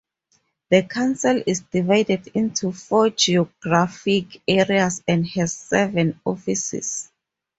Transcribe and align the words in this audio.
The 0.71 0.81
council 0.81 1.43
is 1.45 1.59
divided 1.59 2.25
into 2.33 2.71
four 2.71 3.11
geographic 3.11 4.41
areas 4.47 5.03
and 5.07 5.27
has 5.27 5.53
seven 5.53 6.19
offices. 6.25 7.11